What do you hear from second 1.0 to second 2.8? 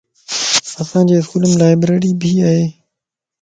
جي اسڪولم لائبريري ڀي ائي